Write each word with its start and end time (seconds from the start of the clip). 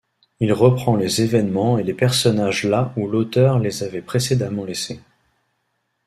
Il 0.39 0.51
reprend 0.51 0.95
les 0.95 1.21
événements 1.21 1.77
et 1.77 1.83
les 1.83 1.93
personnages 1.93 2.63
là 2.65 2.91
où 2.97 3.07
l'auteur 3.07 3.59
les 3.59 3.83
avaient 3.83 4.01
précédemment 4.01 4.65
laissés. 4.65 4.99